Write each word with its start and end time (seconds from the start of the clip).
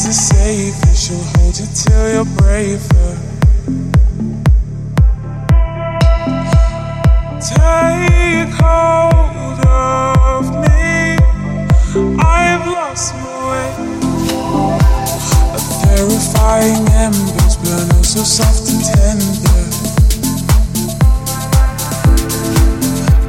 is 0.00 0.06
a 0.06 0.12
savior. 0.12 0.94
She'll 0.94 1.24
hold 1.36 1.58
you 1.58 1.66
till 1.74 2.12
you're 2.12 2.24
braver. 2.36 3.12
Take 7.40 8.52
hold 8.60 9.60
of 9.66 10.44
me. 10.62 11.18
I've 12.18 12.66
lost 12.66 13.14
my 13.16 13.36
way. 13.50 13.70
A 15.56 15.60
terrifying 15.82 16.86
embers 17.04 17.56
burn 17.62 17.88
oh 17.92 18.02
so 18.02 18.22
soft 18.22 18.70
and 18.70 18.82
tender. 18.92 19.62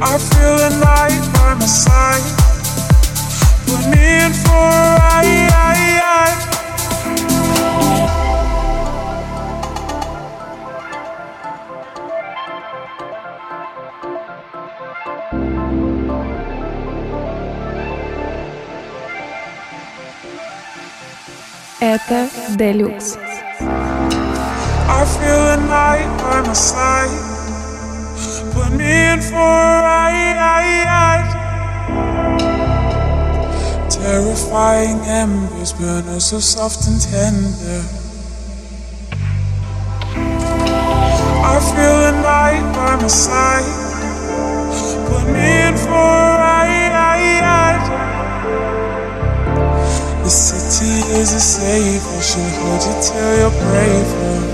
I 0.00 0.18
feel 0.18 0.56
a 0.68 0.72
light 0.80 1.24
by 1.34 1.54
my 1.54 1.66
side. 1.66 2.26
Put 3.66 3.82
me 3.90 4.02
in 4.24 4.32
for 4.32 4.52
a 4.52 4.96
ride. 4.98 5.12
Это 21.81 22.29
Deluxe. 22.57 23.17
I 24.89 25.05
feel 25.05 25.41
a 25.53 25.57
night 25.57 26.09
by 26.17 26.41
my 26.47 26.53
side. 26.53 27.09
Put 28.53 28.71
me 28.73 29.13
in 29.13 29.21
for 29.21 29.35
a 29.35 29.81
ride. 29.83 30.07
Terrifying 33.89 34.99
embers 35.05 35.73
burn 35.73 36.07
us 36.15 36.29
so 36.29 36.39
soft 36.39 36.87
and 36.87 36.99
tender. 37.01 37.83
I 41.43 41.59
feel 41.71 41.97
a 42.09 42.13
night 42.23 42.65
by 42.73 42.95
my 43.01 43.07
side. 43.07 43.67
Put 45.07 45.25
me 45.33 45.67
in 45.67 45.75
for 45.77 45.91
a 45.91 46.37
ride. 46.39 46.57
City 50.32 50.86
is 51.20 51.34
a 51.34 51.40
safe. 51.40 52.02
I 52.02 52.20
should 52.22 52.40
hold 52.40 52.82
you 52.82 53.02
till 53.02 53.36
you're 53.36 53.50
braver. 53.50 54.51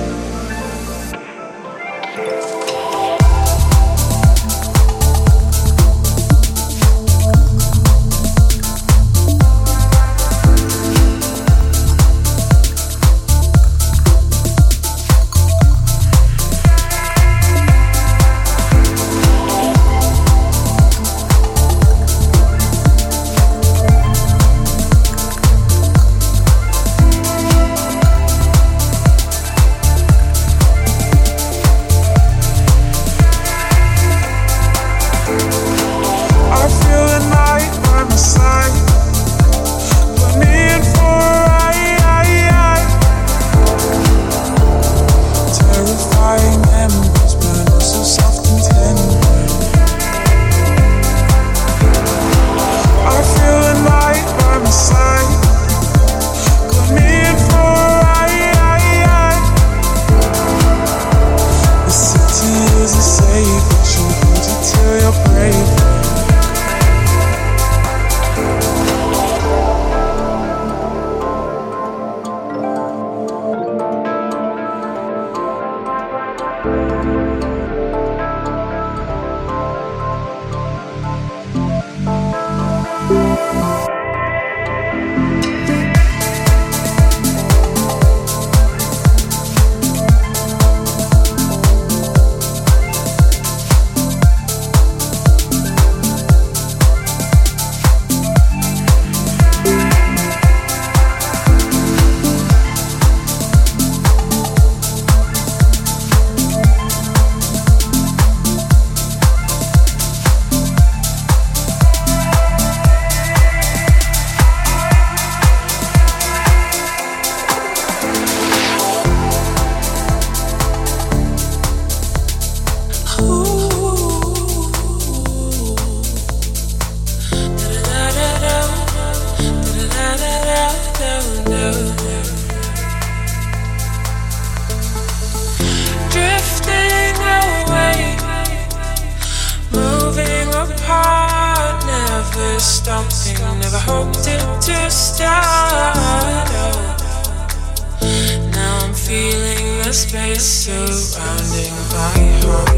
Space 149.98 150.44
surrounding 150.44 151.74
my 151.90 152.46
heart. 152.46 152.77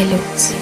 Deluxe. 0.00 0.59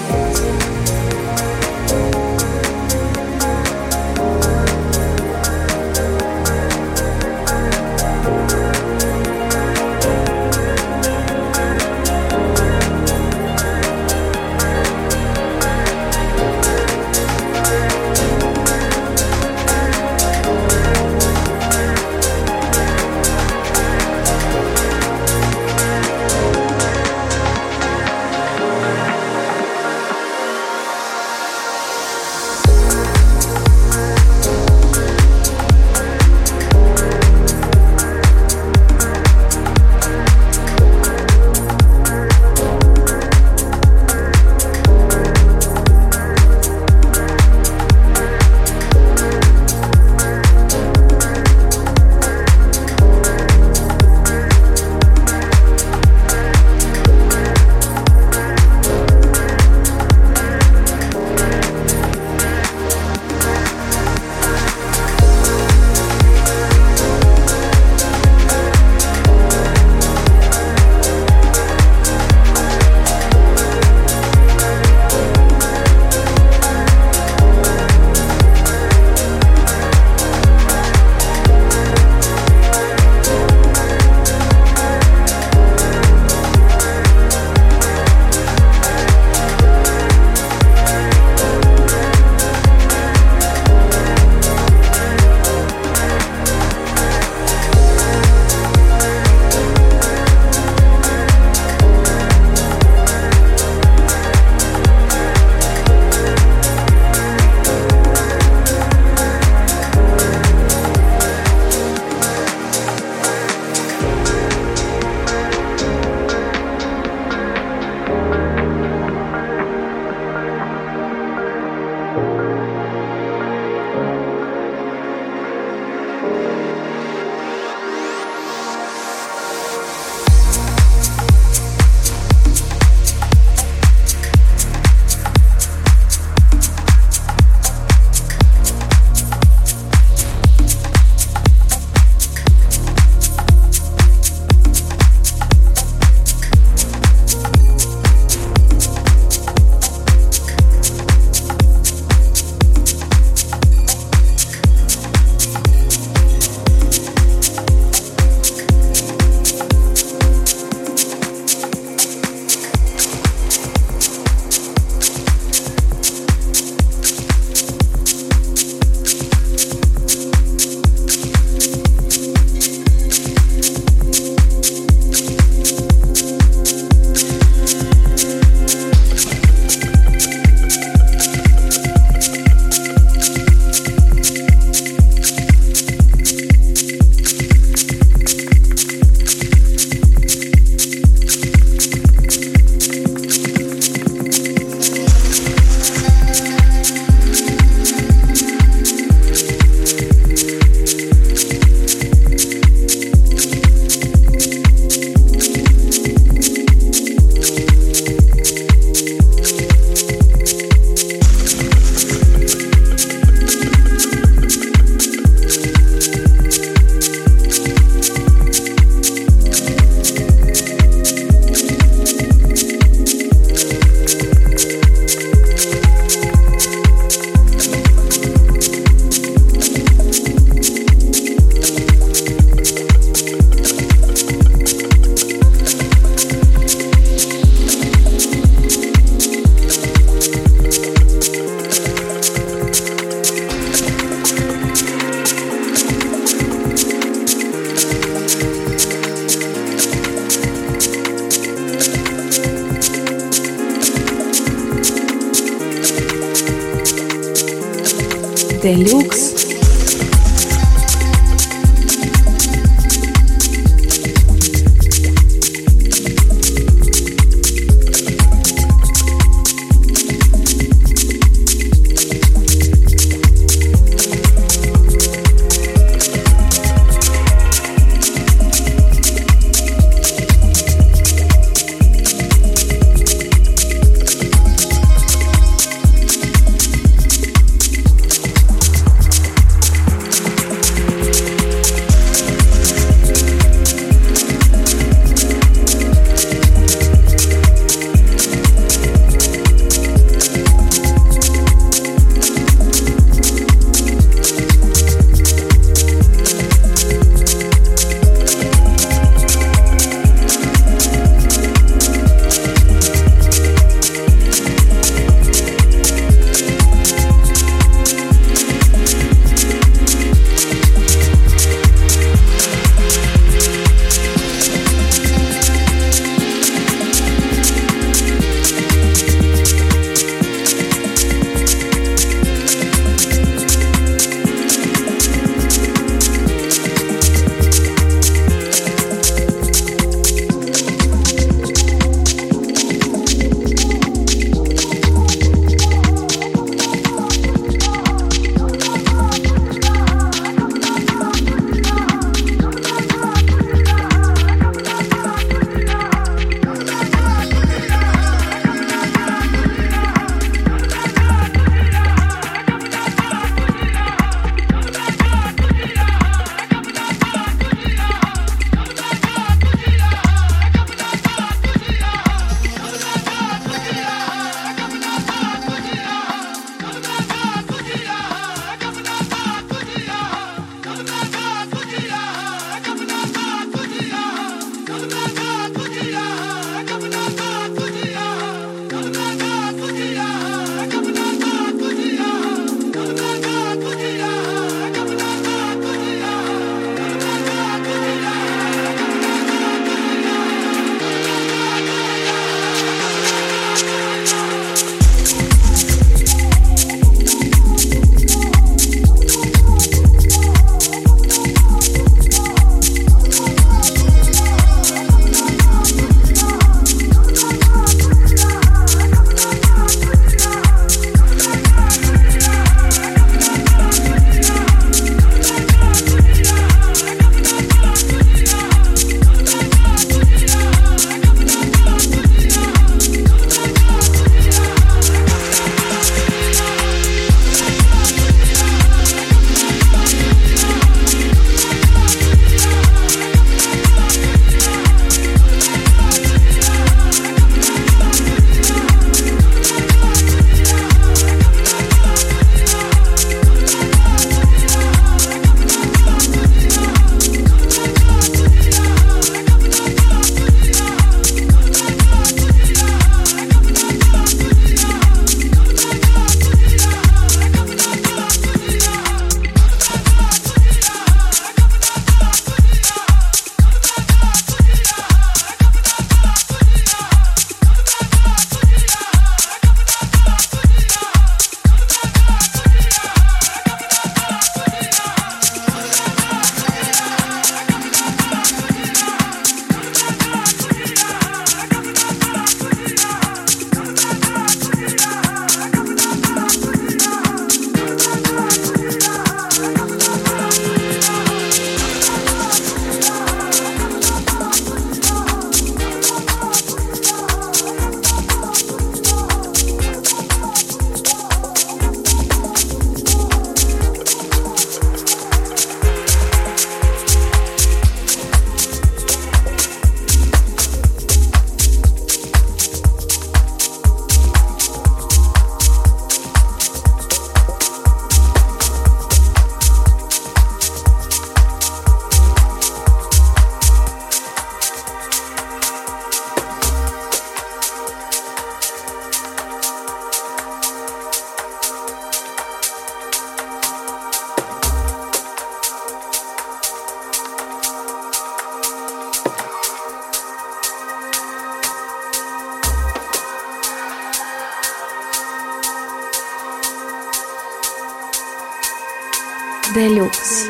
Делюкс. 559.53 560.27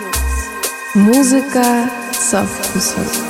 Музыка 0.95 1.89
со 2.13 2.45
вкусом. 2.45 3.28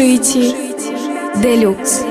Слушаете 0.00 0.54
Делюкс. 1.42 2.09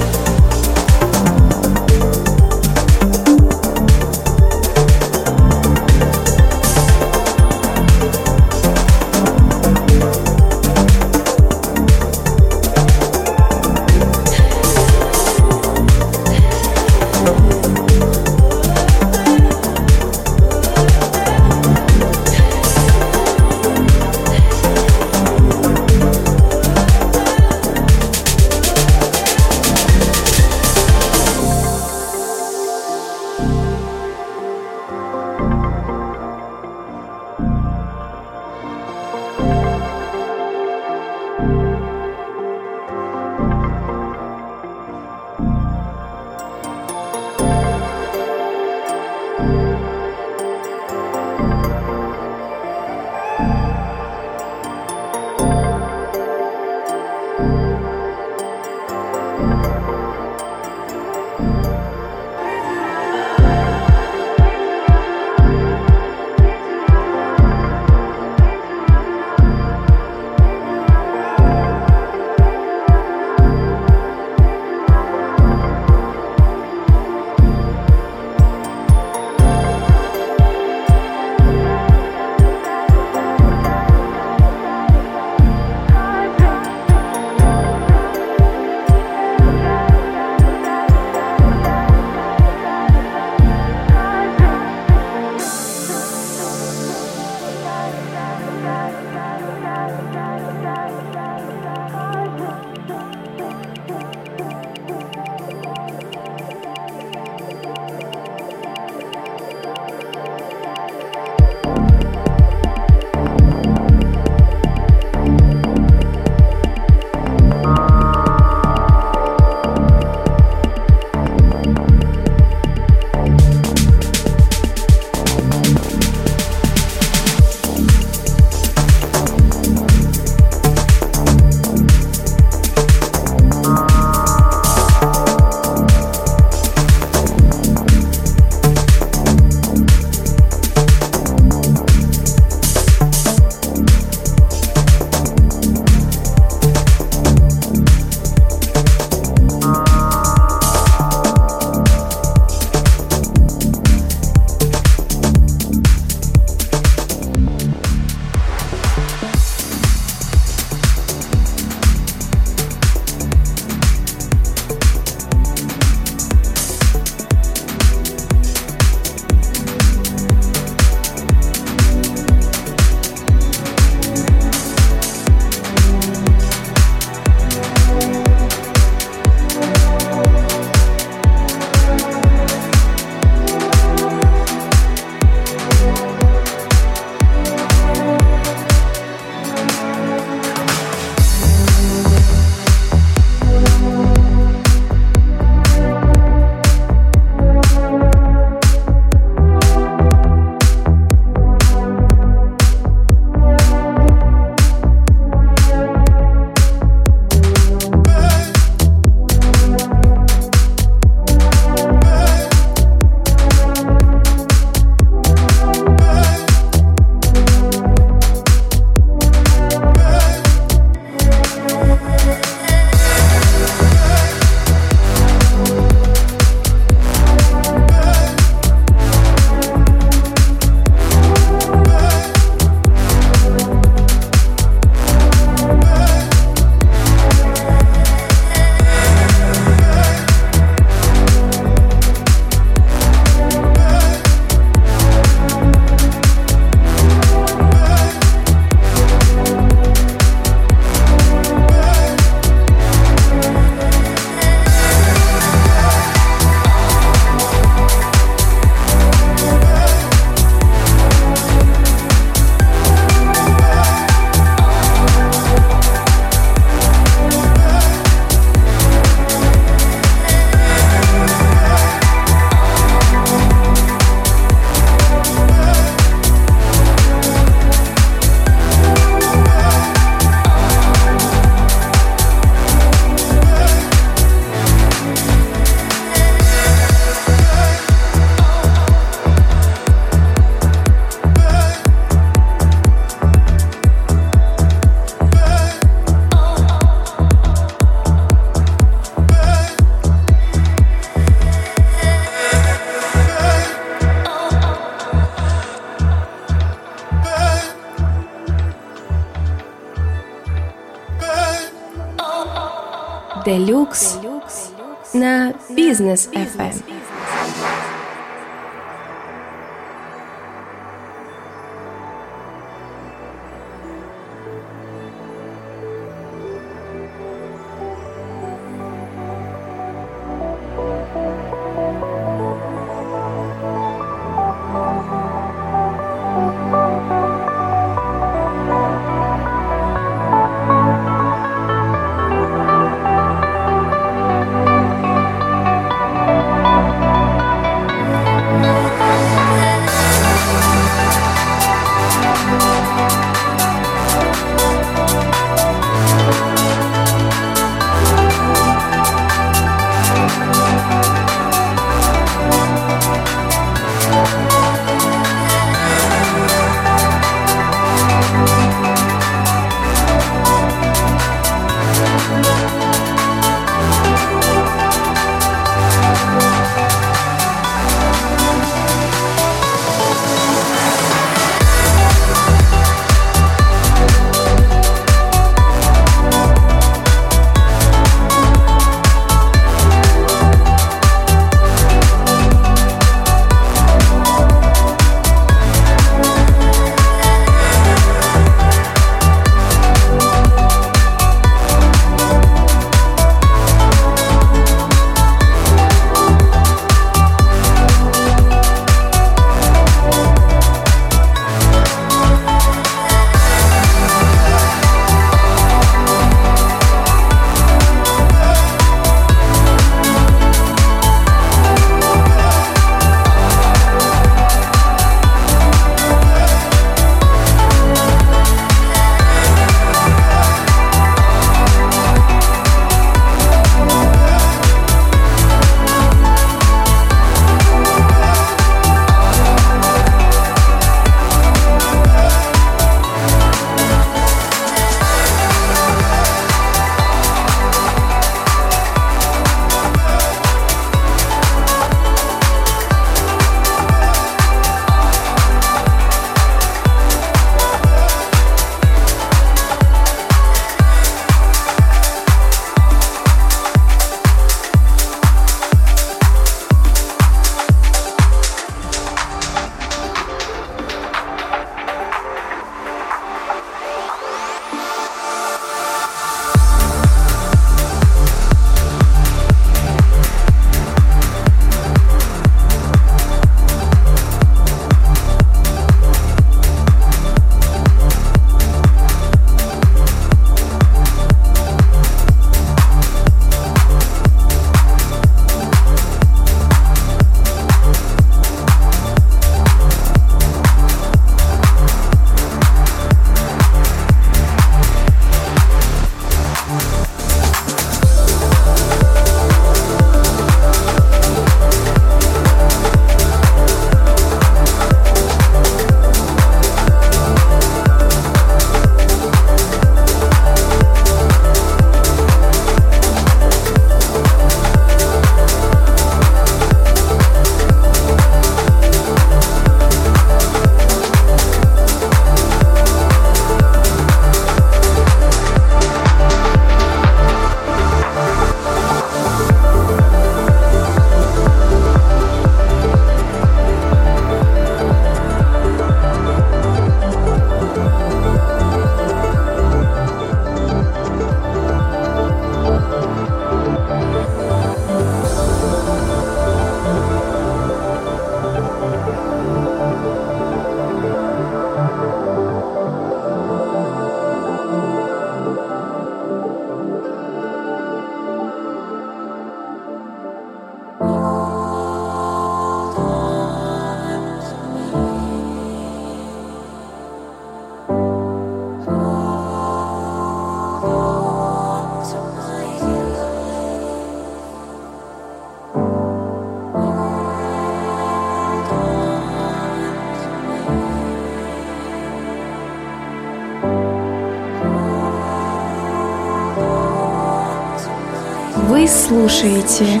Слушаете 598.88 600.00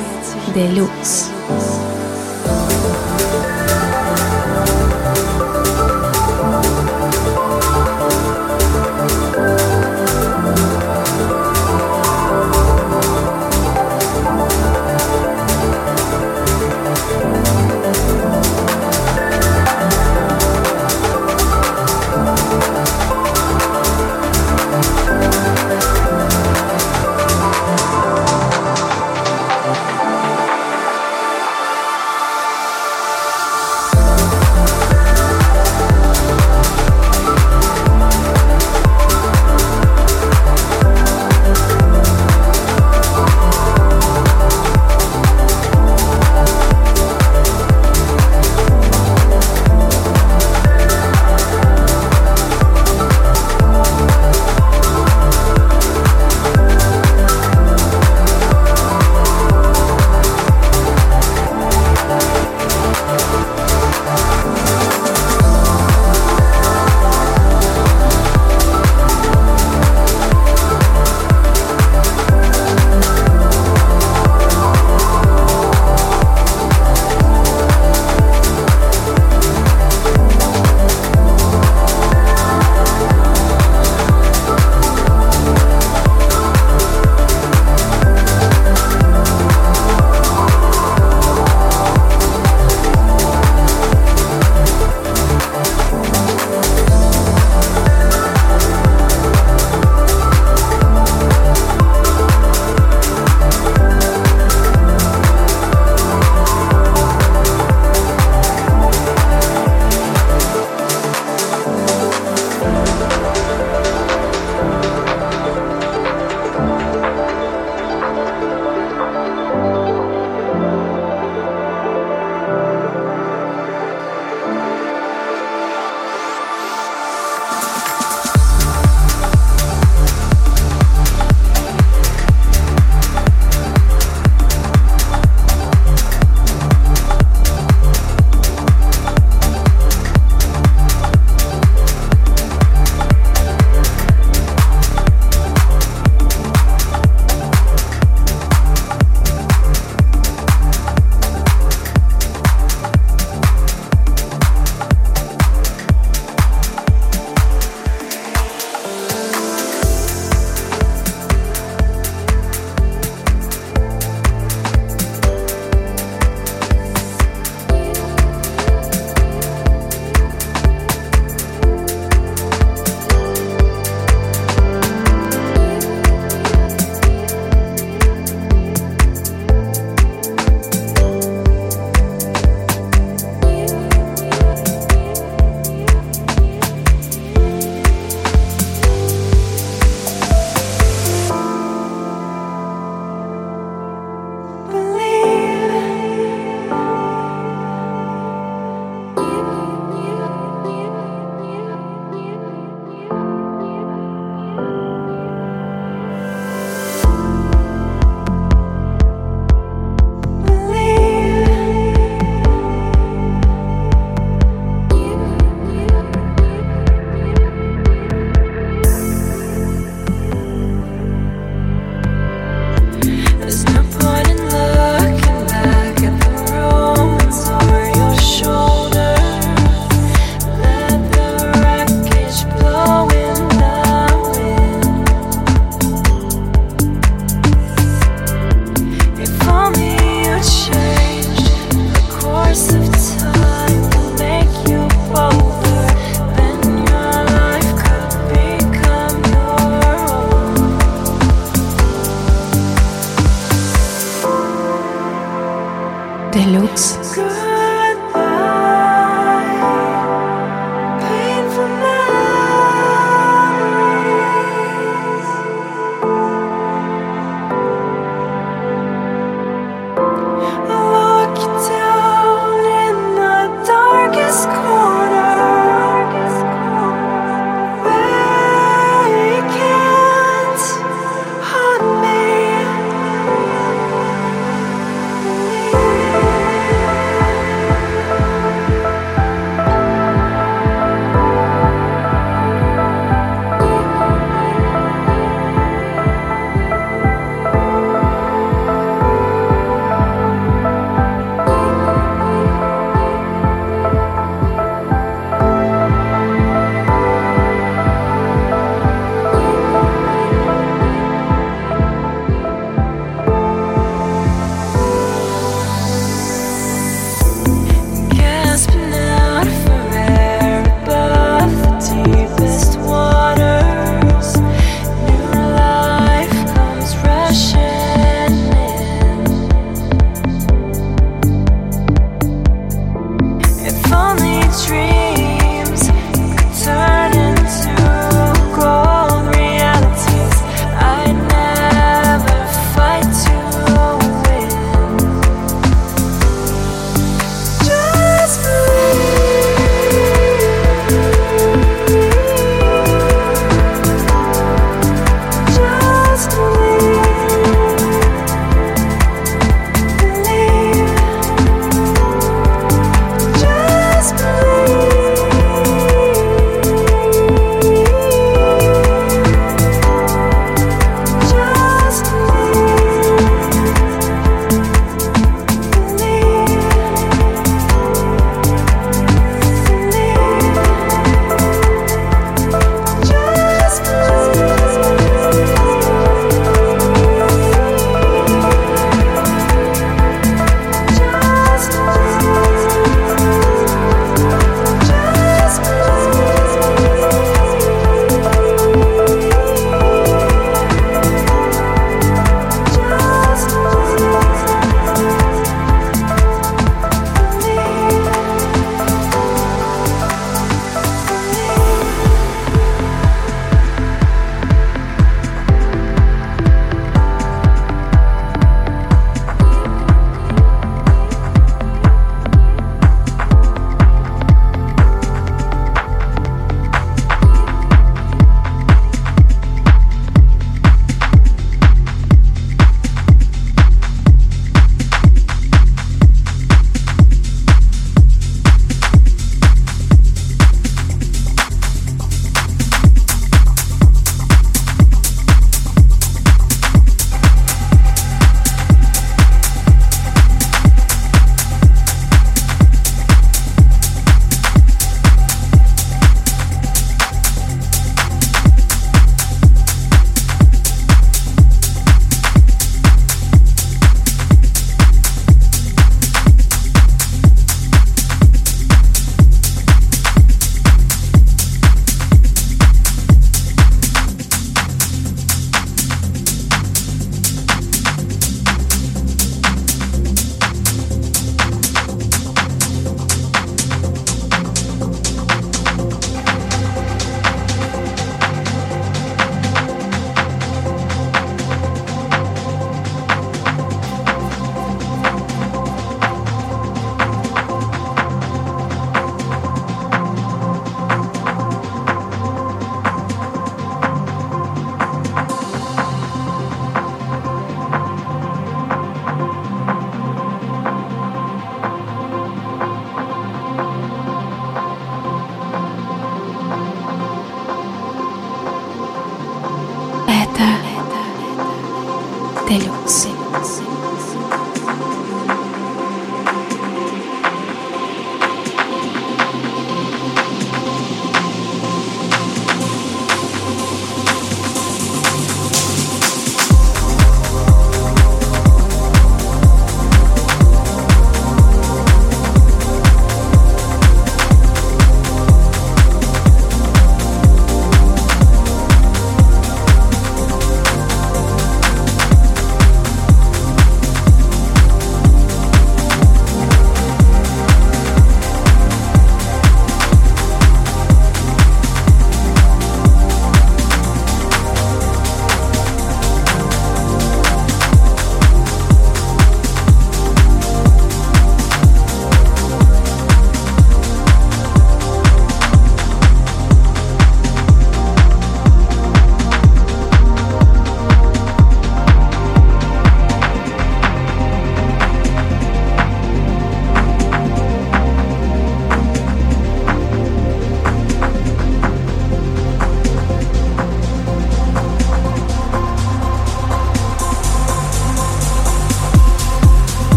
Делюкс. 0.54 1.37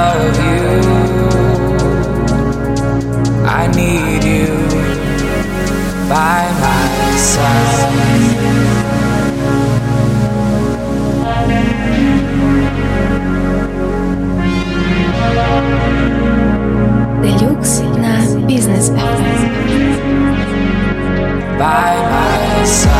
love 0.00 0.36
you. 0.50 0.68
I 3.58 3.62
need 3.80 4.22
you 4.34 4.52
by 6.14 6.40
my 6.64 6.86
side. 7.32 8.20
Deluxe 17.22 17.82
на 18.04 18.16
бизнес 18.46 18.90
By 21.58 21.92
my 22.12 22.64
side. 22.64 22.99